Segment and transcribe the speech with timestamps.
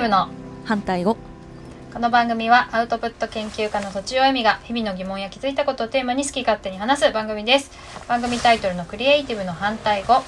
[0.00, 0.28] ティブの
[0.64, 1.18] 反対語。
[1.92, 7.70] この番組はアウトプット研究家のとちおえみが日々の疑問や気づいたことをテーマに好き勝手に話す番組です。
[8.08, 10.22] 番組タイトルのクリエイティブの反対語。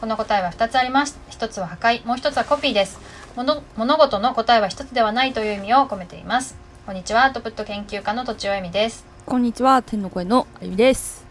[0.00, 1.18] この答えは2つあります。
[1.32, 2.06] 1つは破壊。
[2.06, 2.98] もう1つはコピーです。
[3.36, 6.56] 物物事の答えは1つではないという意味を込めています。
[6.86, 7.26] こんにちは。
[7.26, 9.04] アウトプット研究家のとちおえみです。
[9.26, 9.82] こんにちは。
[9.82, 11.26] 天の声のあゆみです。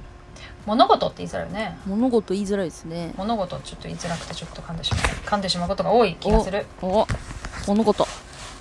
[0.67, 1.79] 物事って言いづらいよね。
[1.87, 3.15] 物事言いづらいですね。
[3.17, 5.01] 物事ちょっと言いづらくてちょっと噛んでしまう。
[5.25, 6.67] 噛んでしまうことが多い気がする。
[6.83, 7.07] おお
[7.67, 8.07] 物事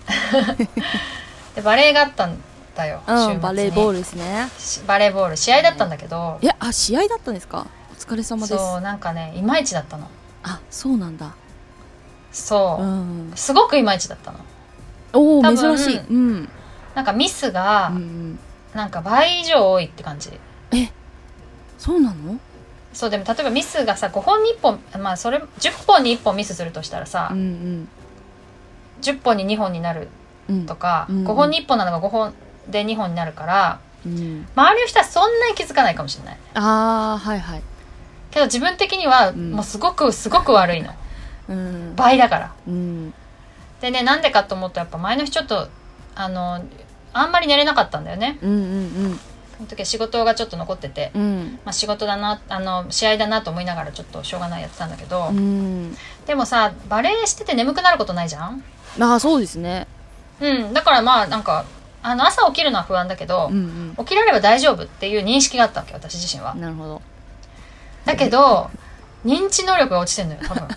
[1.54, 2.38] でバレーがあったん
[2.74, 4.50] だよ、うんバレーボールですね。
[4.58, 5.36] しバレーボール。
[5.36, 7.66] 試合だったんだけど、いやあ試合だったんですか？
[7.92, 8.58] お疲れ様です。
[8.58, 10.08] そうなんかねいまいちだったの。
[10.42, 11.34] あそうなんだ。
[12.32, 13.32] そう、うん。
[13.34, 14.38] すごくいまいちだったの。
[15.14, 15.98] おお珍しい。
[15.98, 16.48] うん。
[16.94, 18.38] なんかミスがうんうん。
[18.74, 20.38] なんか倍以上多いって感じ。
[21.78, 22.38] そうなの？
[22.92, 27.88] そうでも例えばミスがさ5本に1本まあそれ10本に1本ミスするとしたらさ、うん
[29.02, 30.08] 10本に2本になる
[30.48, 30.56] うん。
[30.56, 31.26] うんとか、うん。
[31.26, 32.32] 5本に1本なのが5本
[32.68, 34.46] で2本になるからうん。
[34.54, 36.38] 周りの人はそんなに気づかないかもしれない。
[36.54, 37.62] ああはいはい。
[38.30, 39.50] けど自分的にはん。
[39.52, 40.92] もうすごくすごく悪いの。
[41.48, 41.94] うん。
[41.96, 42.52] 倍だから。
[42.66, 43.14] うん。
[43.80, 45.68] でねなんでかと思うとやっぱ前の日ちょっと
[46.14, 46.62] あの
[47.12, 48.38] あんまり寝れなかったんだよね。
[48.42, 48.54] うんう
[49.08, 49.20] ん
[49.56, 51.22] その時は仕事がちょっと残ってて、うん。
[51.22, 55.96] うんまあ、仕事だなあの試合だなと思いながらちょっとしょうがないやってたんだけど、うん。
[56.26, 58.62] でもさバレエしてて眠くなることないじゃん？
[59.00, 59.86] ああそうですね。
[60.40, 60.72] うん。
[60.72, 61.64] だからまあなんか
[62.02, 66.52] あの朝起きるのは不安だけど、うん起きられれば大丈夫っていう認識があったわけ私自身は。
[66.52, 67.02] うんなるほど。
[68.04, 68.70] だけど
[69.24, 70.68] 認知能力が落ちてんのよ多分。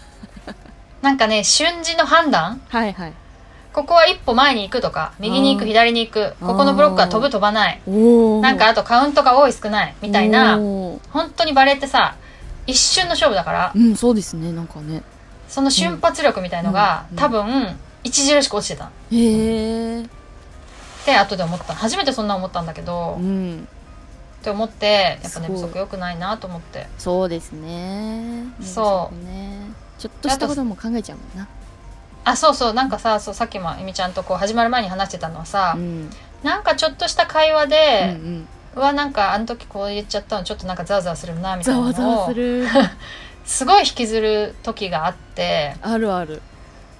[1.01, 2.61] なんかね瞬時の判断？
[2.69, 3.13] はいはい。
[3.71, 7.79] ここは一歩前に行くとか右に行く左に行くここのブロックは飛ぶ飛ばない。
[7.87, 10.99] なんかあとカウントが多い少ないみたいな本
[11.35, 12.15] 当にバレーってさ
[12.65, 15.03] 一瞬の勝負だからうんそうですねなんかね。
[15.47, 17.17] その瞬発力みたいのが、うん。
[17.17, 18.85] 多分著しく落ちてた。
[18.85, 20.05] っへえ
[21.05, 21.73] て後で思った。
[21.73, 23.67] 初めてそんな思ったんだけど、っうん。
[24.43, 26.87] て思ってやっぱ寝不足良くないなと思って。
[26.97, 28.43] そうですね。
[28.61, 29.15] そう。
[29.15, 29.59] うね。
[29.97, 31.47] ちょっとしたことも考えちゃうもんな。
[32.25, 32.73] あそうそう。
[32.73, 36.09] なんかさそうさっきもえみちゃんとこう始まる前に話してたのはさ、うん。
[36.43, 38.47] なんかちょっとした会話うんうで、ん。
[38.75, 42.29] うわなんかあの時こう言っちゃったのちょっとなんかざわざわするなみたいざなのを
[43.45, 45.75] すごい引きずる時があって。
[45.81, 46.41] あるある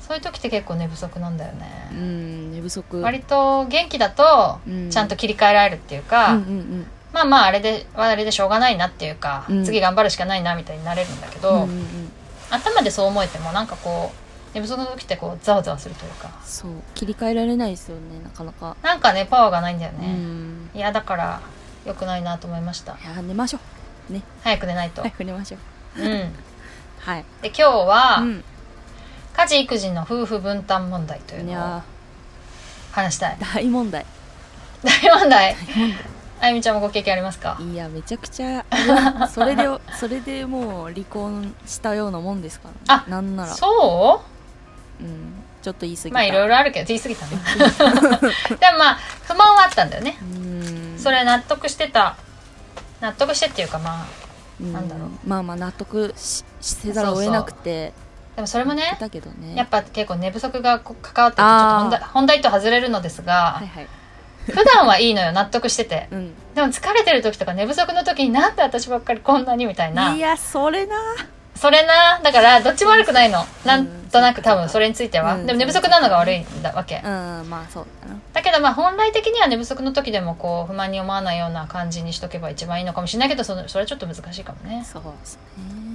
[0.09, 1.87] そういう時って結構寝不足なんだよね。
[1.91, 2.99] う、ん寝不足。
[2.99, 4.89] 割と元気だとうん。
[4.89, 9.63] ちゃんと切り替えられるっていうか、うんうんまあまああれであれでしょうがないなっていうか、うん。
[9.63, 12.11] 次頑張るしかないなみたいになれるんだけど、うんうんうん。
[12.49, 16.31] 頭でそう思えてもなんかこう寝不足の時ってこうざわざわするというか。
[16.43, 16.71] そう。
[16.95, 18.75] 切り替えられないですよねなかなか。
[18.81, 20.71] なんかねパワーがないんだようね、ん。
[20.73, 21.39] いやだから
[21.85, 22.93] 良くないなと思いました。
[22.93, 23.59] いや寝ましょ
[24.09, 24.13] う。
[24.13, 24.23] ね。
[24.43, 25.57] 早く寝ないと、早く寝ましょ
[25.99, 26.01] う。
[26.01, 26.33] うん。
[26.97, 27.25] はい。
[27.43, 28.43] で今日は、うん
[29.39, 31.81] 家事育児の夫婦分担問題というのを
[32.91, 33.38] 話したい。
[33.53, 34.05] 大問題。
[34.83, 35.55] 大問題？
[36.41, 37.55] あゆみちゃんもご経験ありますか？
[37.59, 38.66] 題いやめちゃくちゃ
[39.31, 39.63] それで
[39.97, 43.53] それでもう離婚したようなもんですから、ね、あなんなら。
[43.53, 44.22] そ
[45.00, 45.03] う？
[45.03, 45.33] ん。
[45.61, 50.17] ちょっと言い過ぎまあいろいろあるけど言い過ぎたな でもまあ不満はあったんだよね。
[50.21, 51.00] うん。
[51.00, 52.17] それ納得してた。
[53.00, 54.06] 納得してっていうかまあ
[54.59, 54.73] うん。
[54.73, 55.09] なんだろう。
[55.25, 57.94] まあまあ納得ししせざるを得なくて
[58.35, 59.56] でもそれもねだけどね。
[59.56, 63.88] やっぱ結構寝不足が関わっててちょっと本題本題と外れるのですが、はいはい。
[64.45, 66.07] 普段はいいのよ納得してて。
[66.12, 66.34] うん。
[66.56, 70.16] でも疲れてる時とか寝不足の時になんで私ばっかりこんなにみたいな。
[70.16, 70.95] いやそれな。
[71.56, 72.22] それな。
[72.23, 73.44] だからどっちも悪くないの。
[73.66, 78.19] なんとなく多分それについては、うんでも寝不足なのが悪いんだわけ、うんまあそうだな。
[78.34, 84.84] だけどまあ本来的には寝不足の時でもこう不満に思わないような感じにしとけば一番いいのかもしれないけどそのそれはちょっと難しいかもね。
[84.85, 85.88] そうですね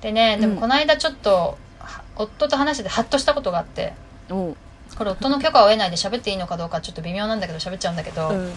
[0.00, 0.54] でねでうん。
[0.54, 3.94] もこの間ちょっと、は夫と話しててハッとしたことがあって。
[4.28, 8.52] これ夫の許可を得ないで喋っていいのかどうかちょっと微妙なんだけど喋っちゃうんだけど、うん。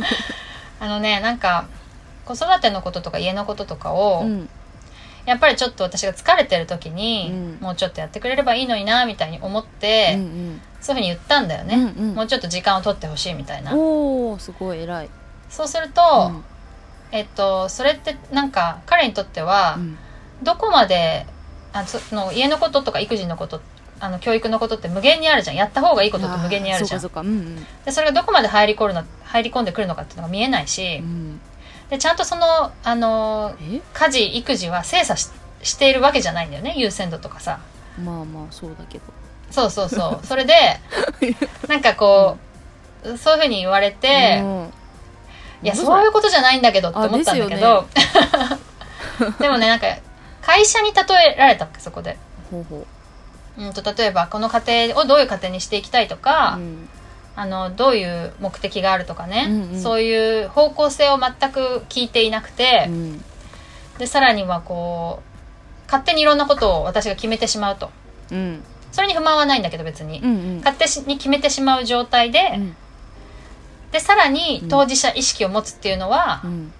[0.80, 1.66] あのねなんか
[2.24, 4.48] 子育てのこととか家のこととかを、うん。
[5.26, 7.58] やっぱりちょっと私が疲れてる時に、うん。
[7.60, 12.14] もうちょっとやってくれればいいのになみたいに思って、うんそういうふうに言ったんだよね、うんうん。
[12.14, 13.74] もうちょっと時間を取ってほしいみたいな。
[13.74, 15.10] おおすごい偉い。
[15.50, 16.30] そうすると、
[17.10, 19.98] えっとそれってなんか彼にとってはうん
[20.42, 21.26] どこまで
[21.72, 23.60] あその家のこととか育児のこと
[23.98, 25.56] あの教育のことって無限にあるじゃん。
[25.56, 27.00] やった方がいいことって無限にあるじゃん。
[27.00, 31.40] そうかそうんでそれがどこまで入り込むの入り込んでくるのかっていうのが見えないし、うん。
[31.90, 33.80] でちゃんとそのあのえ？
[33.94, 35.28] 家事育児は精査し
[35.62, 37.60] しているわけじゃないんだよね優先度とかさ。
[38.02, 39.04] まあまあそうだけど。
[39.50, 40.24] そうそうそう。
[40.26, 40.54] それで
[41.68, 42.36] なんかこ
[43.04, 44.72] う、そういうふうに言われて、うん。
[45.62, 47.86] いやそういうことじゃないんだけどって思ったんだけあど
[49.40, 49.86] でもねなんか
[50.46, 51.02] 会社に例
[51.32, 51.80] えられたわけ？
[51.80, 52.16] そこで。
[52.52, 52.86] ほうほ
[53.58, 56.88] うん、と例えばこの家庭をどういう家庭にしていきたいとか、うん。
[57.34, 59.82] あのどういう目的があるとかね、うんうん。
[59.82, 63.24] そういう方向性を全く聞いていなくて、うん。
[63.98, 67.90] でさらにはこう勝手にいろんなことを私が決めてしまうと。
[68.30, 68.62] うん。
[68.92, 70.58] それに不満はないんだけど別に、うんうん。
[70.58, 72.76] 勝手に決めてしまう状態で、うん。
[73.90, 74.68] でさらにうん。
[74.68, 76.72] 当事者意識を持つっていうのはうん。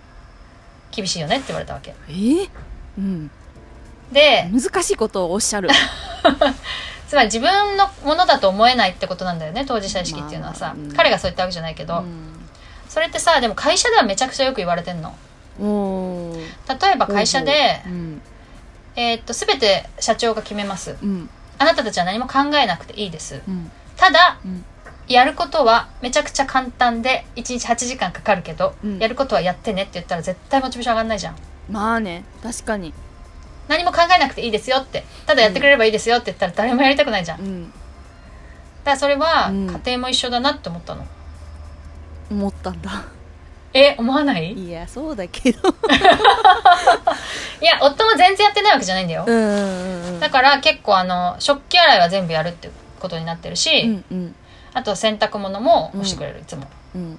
[0.93, 1.95] 厳しいよねって言われたわけ。
[2.09, 2.49] えー？
[2.99, 3.31] うん
[4.13, 5.69] で難しいことをおっしゃる。
[7.09, 10.93] つまり自分のものだと思えないってことなんだよね当事者意識っていうのはさ、まあうん。
[10.93, 12.05] 彼がそう言ったわけじゃないけど、う
[12.89, 15.15] それってさでも会社ではめちゃくちゃよく言われてんの。
[15.59, 18.23] 例えば会社で、うん。
[18.97, 20.97] えーっと全て社長が決めます。
[21.03, 21.31] うん。
[21.59, 23.43] あなたたちは何も考えなくていいです。
[23.47, 23.71] うん。
[23.97, 24.65] ただうん。
[25.09, 28.99] やることはめちゃくちゃ簡単で1日8時間かかるけど、うん。
[28.99, 31.37] やることはやってねって言ったら絶対モチベーション上がんないじゃん。
[31.71, 32.93] まあね確かに
[33.69, 35.05] 何も考えなくていいですよって。
[35.27, 37.39] ただやってくれればいいですよって言ったら誰もやりたくないじゃん。
[37.39, 37.73] だうん。
[38.85, 39.67] からそれはうん。
[39.67, 41.05] 家庭も一緒だなって思ったの。
[42.31, 43.05] 思ったんだ。
[43.75, 44.53] え思わない？
[44.53, 45.75] いいやそうだけど。
[47.61, 52.71] や夫も全然やってないわけじゃないんだよ、うんうんうんだから結構あの食器洗いは全部やるって
[53.01, 54.35] ことになってるし、うんうん。
[54.73, 56.67] あと洗濯物も干してくれる、いつも。
[56.95, 57.19] うん。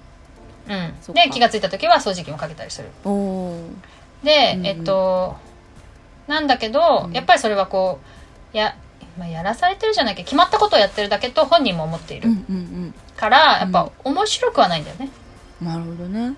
[0.67, 1.13] うん。
[1.13, 2.89] で気が付いた時は掃除機もかけたりする。
[3.03, 4.65] で、うんうん。
[4.65, 5.35] えっと
[6.27, 7.13] なんだけど、うん。
[7.13, 7.99] やっぱりそれはこ
[8.53, 8.75] うや,、
[9.17, 15.09] まあ、やらされてるじゃないけど決まったことをやってるだけと本人も思っているうんうんから、やっぱ面白くはないんだよね。
[15.61, 16.35] うんなるほどね。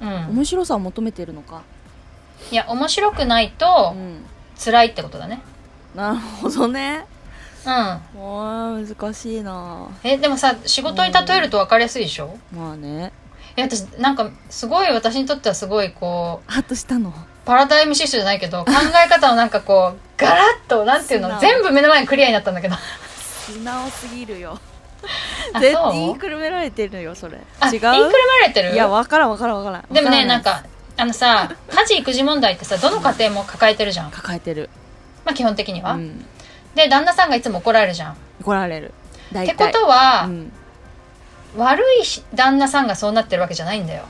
[0.00, 0.08] うん。
[0.36, 1.62] 面白さを求めてるのか。
[2.52, 4.24] いや面白くないとうん。
[4.62, 5.40] 辛いってことだね。
[5.96, 7.04] なるほどね。
[7.64, 8.86] うん。
[8.86, 9.88] 難しいな。
[10.04, 13.12] えでもさ仕事に例えると分かりやすいでしょ、まあね。
[13.56, 17.12] いや私なんかすごい私にとってはすごいこうハッとしたの
[17.46, 18.72] パラダイムシフトじゃないけど考
[19.04, 22.74] え方のなんかこう ガラッとなんていうの全部目の前にクリアになったんだけど。
[23.46, 24.58] 素直すぎるよ。
[25.52, 27.38] あ絶対言いくるめられてるよそれ。
[27.60, 27.80] あ違う？
[27.80, 28.72] 言いくるめられてる？
[28.72, 29.84] いや分からん分からん分からん。
[29.92, 30.64] でもねなんか
[30.96, 34.68] あのさ家事育児問題ってさどの家庭も抱えてるじゃん、抱えてる。
[35.24, 36.26] まあ基本的には、うん。
[36.74, 38.12] で旦那さんがいつも怒られるじゃん。
[38.12, 38.92] っ怒られる。
[39.32, 40.52] 大て体ことは、うん
[41.56, 41.84] 悪い
[42.34, 44.04] 旦那さんがそうなってるわけじゃないんだよ。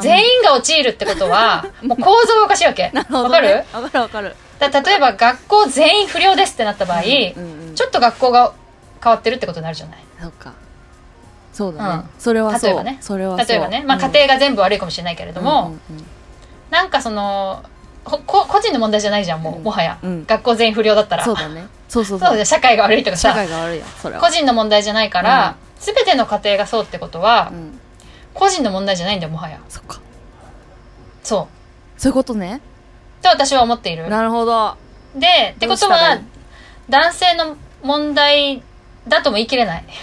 [0.00, 2.92] 全員が陥るってことは もう構造がおかしいわけ。
[3.10, 3.48] わかる？
[3.48, 4.36] ね分かる分かる。
[4.58, 7.74] だ例えば学校全員不良ですってなった場合、うんうんうん。
[7.74, 8.52] ちょっと学校が
[9.02, 9.98] 変わってるってことになるじゃない？
[10.20, 10.52] そうか。
[11.52, 12.10] そうだね、うん。
[12.18, 12.70] それはそう。
[12.70, 12.98] 例えばね。
[13.00, 13.46] それはそう。
[13.48, 14.02] 例えばね、まあ、うん。
[14.02, 16.06] 家庭が全部悪いかもしれないけれども、うんうん
[16.70, 17.62] なんかその
[18.04, 19.62] ほこ個人の問題じゃないじゃんもう、うん。
[19.62, 20.24] もはや、うん。
[20.26, 21.24] 学校全員不良だったら。
[21.24, 21.66] そうだね。
[21.88, 22.44] そうそうそう。
[22.44, 24.20] 社会が悪いとか社さ会が悪いやんそれは。
[24.20, 27.78] 個人の問題じゃないから、全ての家庭がそうってことは、うん。
[28.32, 29.60] 個人の問題じゃないんだよもはや。
[29.68, 30.00] そっか。
[31.22, 31.48] そ
[31.96, 32.00] う。
[32.00, 32.60] そういうことね。
[33.22, 34.08] と私は思っている。
[34.08, 34.76] なるほど。
[35.14, 36.20] でってことは
[36.88, 38.62] 男性の問題
[39.06, 39.84] だとも言い切れない。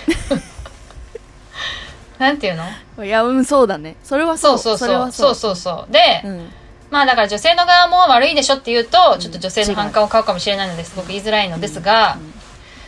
[2.17, 3.05] なんていうの？
[3.05, 3.95] いやうんそうだね。
[4.03, 5.11] それはそそうそうそう。
[5.11, 5.35] そう。
[5.35, 6.49] そうそうで、うん。
[6.89, 12.33] まあだから女性の側も悪いでしょって言うと、んちょっと女性の反感を買うかもしれないのですごく言いづらいのですが、うん。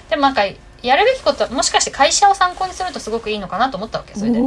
[0.10, 0.44] でもなんか
[0.83, 4.39] やるべきこともしかして会社を参考にするとすごくいいのかなと思ったわけそれで。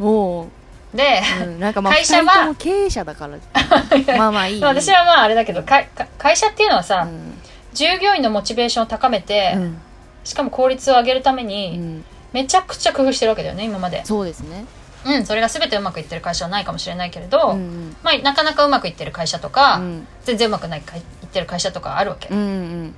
[0.00, 0.46] お
[0.94, 1.50] で、ーう。
[1.52, 1.60] ん。
[1.60, 3.38] なんかまあ会社は経営者だから。
[4.18, 4.62] まあまあいい。
[4.62, 7.40] 私はまああれだけどかか会社っていうのはさ、うん。
[7.72, 9.80] 従業員のモチベーションを高めて、うん。
[10.24, 12.04] しかも効率を上げるためうに、ん。
[12.32, 14.04] めちゃくちゃ工夫してるわけだよね今まで。
[14.04, 14.66] そうですね。
[15.04, 17.56] うんそれが全てうまくいってる会社はないかもしれないけれど、うん。
[17.56, 20.06] うんまあなかなかうまくいってる会社とか、うん。
[20.24, 22.94] 全然うまくないかいいってる会社とかあるわけ、うんうん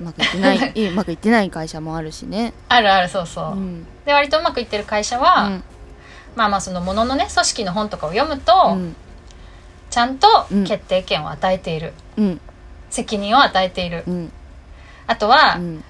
[0.00, 2.54] うまくいってないうまくいってない会社もあるしね。
[2.68, 3.86] あるあるそうそう、うん。
[4.04, 5.64] で割とうまくいってる会社は、うん。
[6.36, 8.96] まあまあそのもののね組織の本とかを読むと、うん。
[9.90, 12.40] ちゃんとうん決定権を与えている、うん。
[12.88, 14.32] 責任を与えている、うん。
[15.06, 15.84] あとは、うん。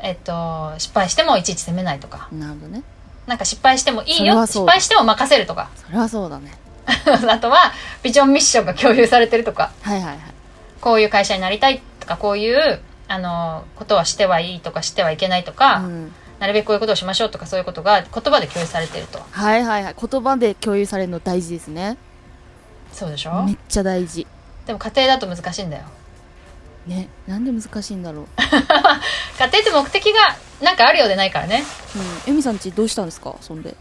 [0.00, 2.28] えっと、失敗してもいちいち責めないとか。
[2.30, 2.82] なるほどね。
[3.26, 4.46] なんか失敗してもいいよ。
[4.46, 5.70] 失敗しても任せるとか。
[5.74, 6.52] それはそうだね。
[7.28, 7.72] あとは
[8.02, 9.72] ビジョンミッションが共有されてるとか。
[9.82, 10.18] はいはいはい。
[10.80, 16.12] こういう会社になりたいとかこういうあのことはしてはいいとかしてはいけないとか、うん。
[16.38, 19.20] なるべくこういうことをしましょうとかそういうことが言葉で共有されてると。
[19.30, 19.94] はいはいはい。
[19.98, 21.96] 言葉で共有されるの大事ですね。
[22.92, 23.44] そうでしょ？
[23.44, 24.26] めっちゃ大事。
[24.66, 25.84] でも家庭だと難しいんだよ。
[26.86, 28.26] ねなんで難しいんだろう。
[28.38, 31.64] 家庭って目的がなんかあるようでないからね。
[32.26, 32.32] うん。
[32.32, 33.34] エミさんちどうしたんですか？
[33.40, 33.74] そんで。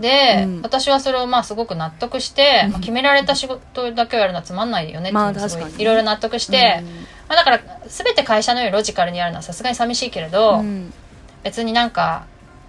[0.00, 0.62] で、うん。
[0.62, 2.70] 私はそれをまあすごく納得して、うん。
[2.72, 6.82] まあ、決められた仕事だけをやるのはつまんないよねっていろいろ納得して、
[7.32, 10.92] まあ、だから全て会社のようにロジカルにやるのはさすがに寂しいけれど、うん。
[11.42, 12.26] 別になんか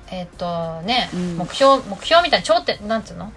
[0.10, 1.38] えっ、とね、うん。
[1.38, 3.34] 目標目標みたいな頂点なんつうの？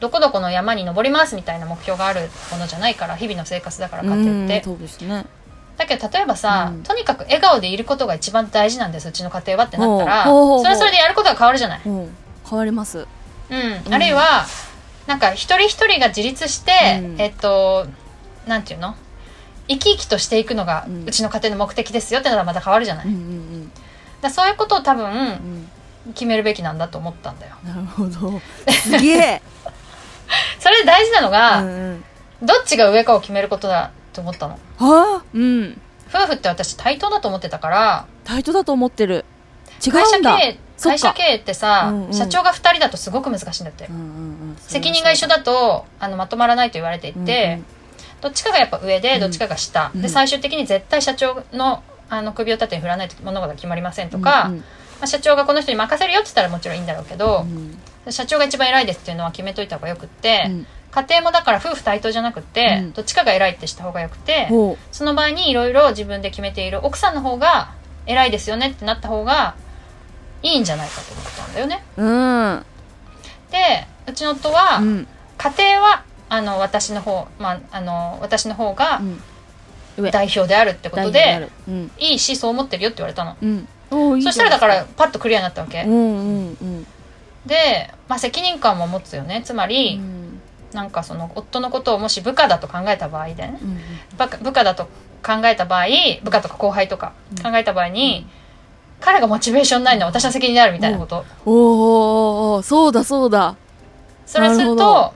[0.00, 5.24] どこどこの山に登りますみたいな目標があるものじゃないから日々の生活だから家庭って、うんそうですね。
[5.78, 6.82] だけど例えばさ、うん。
[6.82, 12.14] とにかく笑顔でいることが一番大事なんですうちの家庭はってなったらそれはそれでやることが変わるじゃない、うん。
[12.46, 12.98] 変わります。
[13.48, 14.44] うん、あるいは
[15.06, 17.20] なんか一人一人が自立して、うん。
[17.20, 17.86] えっと
[18.46, 18.94] なんていうの？
[19.68, 21.04] 生き生きとしていくのがうん。
[21.06, 23.26] うちの家庭の目的ですよってのはまた変わるじゃない、うんうだか
[23.66, 23.70] ん
[24.22, 25.70] らそういうことを多うんう分ん。
[26.14, 27.56] 決めるべきなんだと思ったんだよ。
[27.64, 28.40] なるほど。
[28.70, 29.42] すげえ。
[30.60, 32.04] それで大事なのが、うんうん。
[32.42, 34.58] どっちが上かを決めることだと思ったの？
[34.78, 35.22] はあ？
[35.34, 35.80] うん。
[36.08, 38.06] 夫婦って私対等だと思ってたから。
[38.24, 39.24] タイトだと思ってる。
[39.84, 40.38] 違会社うんだ
[40.80, 42.14] 会社経営ってさ、うんうん。
[42.14, 44.04] 社長が2人だとすごく難しいんだって、うんうんう
[44.52, 44.56] ん。
[44.60, 47.60] 責任が一緒だとあのまとまらないと言われていて、
[48.26, 50.02] どっちかがやっぱ上でどっちかが下、うん。
[50.02, 54.62] で最終的に絶対社長のあの首を縦に振らないと物事が決まりませんとか、ま
[55.02, 57.44] あ、社長がこの人に任せるよって言ったらもちろんいいんだろうけど
[58.06, 58.12] う、ん。
[58.12, 60.66] 社長が一番偉いですっていうのは決めといた方がよくって、うん。
[60.90, 62.92] 家庭もだから夫婦対等じゃなくって、うん。
[62.92, 67.74] どっちかが偉いってした方がよくて、ほその場合にいろいろ自分で決めている奥さんの方が
[68.06, 69.56] 偉いですよねってなった方が
[70.42, 71.84] いいんじゃないかと思ったんだよね。
[71.96, 72.66] ううん。
[73.50, 75.06] でうちの夫は、うん。
[75.38, 79.00] 家庭はあの私の方、まあ、あの私の方が
[80.10, 81.90] 代表であるってことで、うん。
[81.98, 83.36] いいしそう思ってるよって言われたの。
[83.40, 84.22] うん。
[84.22, 85.82] そしたらだからパッとクリアになったわけ。
[85.82, 86.86] うんうんうん。
[87.46, 89.42] で、まあ、責任感も持つよね。
[89.44, 90.40] つまり、うん。
[90.72, 93.58] なんかその夫のことをもし部下だと考えた場合でね。
[93.62, 93.80] うん
[94.42, 94.88] 部下だと
[95.24, 95.86] 考えた場合
[96.22, 97.42] 部下とか後輩とかうん。
[97.42, 98.26] 考えた場合に、
[99.00, 103.56] 彼がモチベーションないのは私の責任であるみたいなこと、おーおそうだそうだ。
[104.26, 105.14] それすると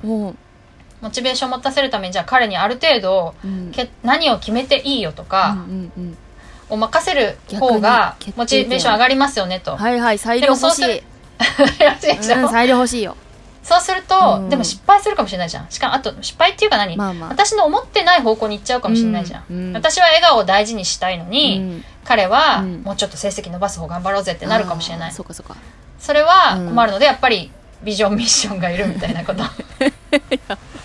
[1.01, 3.71] モチベーションを持たせるためにじゃあ彼にある程度うん。
[3.73, 6.19] け何を決めていいよとか、うんうんうん。
[6.71, 9.77] を任せる方がモチベーション上がりますよねと。
[9.77, 11.03] はいはい裁量欲しい。
[12.51, 13.17] 裁量欲しいよ。
[13.63, 14.49] そうすると、うん。
[14.49, 15.67] でも失敗するかもしれないじゃん。
[15.71, 17.29] しかもあと失敗っていうか何、まあまあ。
[17.29, 19.45] 私の思ってない方向に行っちゃうかもしれないじゃん。
[19.51, 19.69] うん。
[19.69, 19.73] うん。
[19.77, 21.85] 私は笑顔を大事にしたいのに、うん。
[22.05, 22.83] 彼はうん。
[22.83, 25.13] もうちょっと成績伸ばす方頑張ろうぜってなるかもしれない。
[25.13, 25.57] そうかそうか。
[25.99, 27.51] それは困るので、やっぱり
[27.83, 29.45] ビジョンミッションがいるみたいなこと。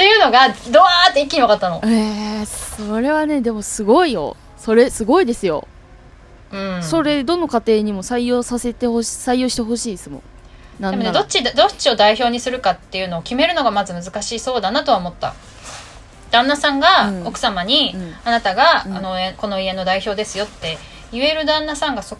[0.00, 1.82] っていうのがドワーって一気に分かったの。
[1.84, 4.34] えー、それはねでもすごいよ。
[4.56, 5.66] それすごいですよ、
[6.52, 10.22] うん、それどの家庭にも採用させてほし採用してほしいですもん。
[10.80, 15.34] でもねどっちどっちを代表にするかっていうのを決めるのがまず難しそうだなとは思った。
[16.30, 17.26] 旦那さんがうん。
[17.26, 18.14] 奥様に、うん。
[18.24, 18.96] あなたが、うん。
[18.96, 20.78] あのえこの家の代表ですよって
[21.12, 22.16] 言える旦那さんがそ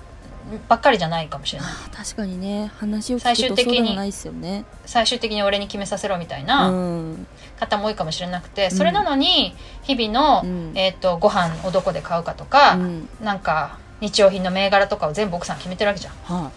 [0.68, 1.70] ばっかりじゃないかもしれない。
[1.70, 2.70] あ確かにね。
[2.78, 4.64] 話を聞最くと終的にそうないですよね。
[4.86, 7.26] 最終的に俺に決めさせろみたいうなん。
[7.58, 8.70] 方も多いかもしれなくて、ん。
[8.70, 10.72] それなのに日々の、うん。
[10.74, 13.08] えー、とご飯をどこで買うかとか、うん。
[13.20, 16.14] なんか日用品の銘柄とかを全部奥さん決めてるわけじゃん。
[16.42, 16.52] はい。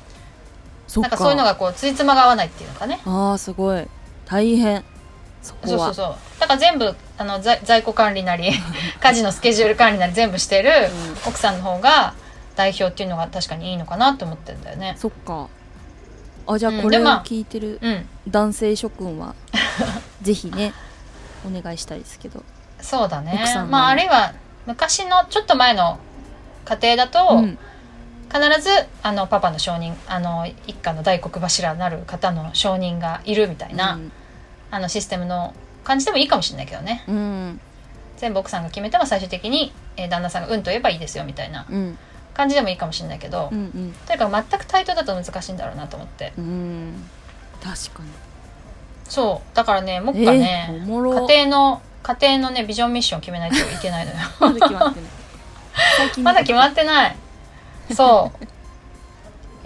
[0.87, 1.09] そっか。
[1.09, 2.99] なんかそういうのがこうついつまが合わないっていうのかね。
[3.05, 3.87] ああすごい。
[4.25, 4.83] 大変。
[5.43, 8.49] そそうそうそうだから全部あの在在庫管理なり
[9.01, 10.71] 家事のスケジュール管理なり全部してる
[11.27, 12.13] 奥さんの方が
[12.55, 14.95] 代表っていうのが確かにいいのかなって思ってるんだよね。
[14.97, 15.47] そっか。
[16.45, 18.05] あじゃあこれを聞いてるうん。
[18.27, 19.35] 男性諸君は
[20.21, 20.73] ぜひね
[21.45, 22.43] お願いしたいですけど。
[22.81, 23.39] そうだね。
[23.69, 24.33] まああるいは
[24.65, 25.99] 昔のちょっと前の
[26.65, 27.57] 家庭だと、うん。
[28.33, 28.69] 必ず
[29.03, 33.99] あのパパの承認あの一家の大黒柱なる方の承認がいるみたいな、
[34.71, 37.03] あのシステムの感じでもいいかもしれないけどね。
[37.07, 37.19] うんう
[37.49, 37.61] ん。
[38.17, 41.67] 全部奥さんが決めても最終的に、えー旦那さんが「うん」と言えばいいですよみたいな。
[41.69, 41.97] うん
[42.33, 43.95] 感じでもいいかもしれないけど、うんうん。
[44.07, 46.33] とにかく全く対等だと難しいんだろうなと思って。
[46.37, 47.09] うん。
[47.61, 48.09] 確かに。
[49.05, 49.55] そう。
[49.55, 54.17] だからねもっかね、えー家庭の家庭のねビジョンミッションを決めないといけないのよ。
[54.39, 56.23] まだ決まってない。
[56.23, 57.15] まだ決まってない。
[57.93, 58.43] そう。
[58.43, 58.47] い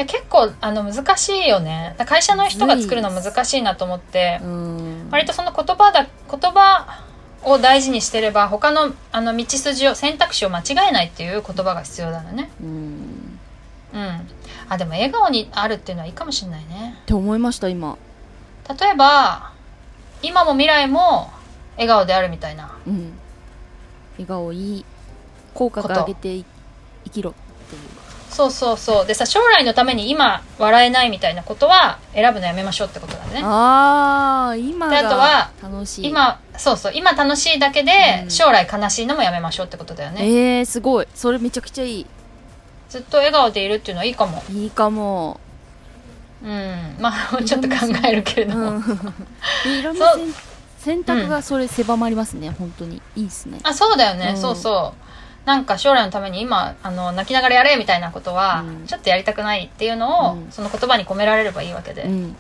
[0.02, 1.96] や結構あの難しいよね。
[2.06, 4.40] 会社の人が作るの難しいなと思って。
[4.44, 5.10] うん。
[5.12, 7.04] 割とその言葉だ言葉
[7.48, 12.50] を大事にしてれば他のあの道筋を選択肢を間違えないっていう言葉が必要だよね。
[12.62, 13.40] うん。
[13.94, 14.28] うん。
[14.70, 16.98] あでも笑顔にあるっていうのはいいかもしれないね。
[17.04, 17.98] って思いました今。
[18.80, 19.54] 例えば
[20.22, 21.30] 今も未来も
[21.76, 22.78] 笑顔であるみたいな。
[22.86, 23.14] うん。
[24.14, 24.86] 笑顔いい
[25.54, 26.46] 口角上げてい
[27.06, 27.34] 生きろ
[28.38, 29.08] そうそうそう。
[29.08, 33.42] でさ将来のために今笑えないみたいなことは選ぶのやめましょうってことだね。
[33.44, 36.08] ああ今であとはが楽しい。
[36.08, 36.92] 今そうそう。
[36.94, 37.92] 今楽しいだけで
[38.26, 38.30] うん。
[38.30, 41.08] 将来悲しいのもやめましょうってことだよね、えー、すごい。
[41.16, 42.06] それめちゃくちゃいい。
[42.90, 44.44] ずっと笑顔でいるっていうのはいいかも。
[44.52, 45.40] いいかも。
[46.44, 46.96] うん。
[47.00, 47.76] まあ ちょっと考
[48.08, 48.84] えるけれども、 う。
[50.78, 53.02] 選択がそれ狭まりますね、本当に。
[53.16, 53.58] いいですね。
[53.64, 54.38] あそうだよね、うん。
[54.40, 55.07] そうそう
[55.48, 58.86] なんか将来のために今あの泣きながらやれみたいなことは、うん。
[58.86, 60.52] ちょっとやりたくないっていうのを、うん。
[60.52, 62.36] その言葉に込められればいいわけで、っうん。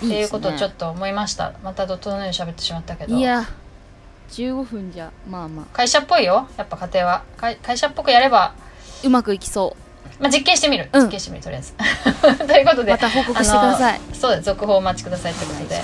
[0.00, 1.54] ていうことをちょっとと思いました。
[1.64, 3.16] また怒涛のように喋ってしまったけど。
[3.16, 3.46] いや
[4.32, 5.66] 15分じゃまあまあ。
[5.72, 7.22] 会社っぽいよやっぱ家庭は。
[7.38, 8.54] 会会社っぽくやれば、
[9.02, 9.74] うまくいきそ
[10.20, 11.04] まあ、実験してみる、うん。
[11.04, 11.72] 実験してみるとりあえず。
[12.46, 14.00] ということでうまた報告してください。
[14.12, 14.42] そうです。
[14.42, 15.80] 続報をお待ちくださいということで。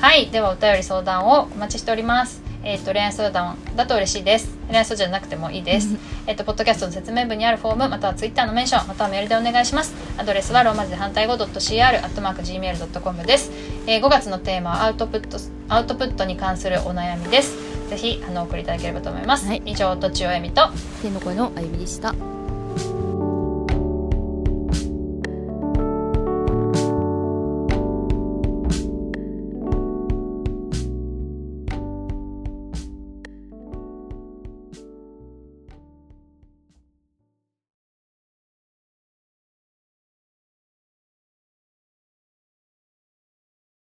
[0.00, 0.26] はい。
[0.30, 4.56] ではお便り相談をお待ちしておりますえっ、と恋愛相談だと嬉しいです。
[4.68, 5.96] 恋愛相談じゃなくてもいいです。
[6.26, 9.94] えっとポッドキャストの説明文にあるフォームまたはツイッターのメンションまたはメールでお願いします。
[10.18, 13.50] アドレスはローマ字で反対語 .cr.gmail.com です、
[13.86, 17.74] えー5月のテーマはアウトプットアウトプットに関するお悩みです。
[17.88, 20.68] ぜひあのお送りいただければと思います、はい以上とちおえみと
[21.02, 22.14] 天の声のあゆみでした